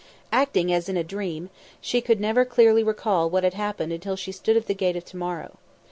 [0.31, 4.57] Acting as in a dream, she could never clearly recall what happened until she stood
[4.57, 5.59] at the Gate of To morrow.